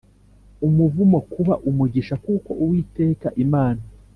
umuvumo 0.67 1.19
kuba 1.33 1.53
umugisha 1.69 2.13
kuko 2.25 2.49
Uwiteka 2.63 3.27
Imana 3.43 3.83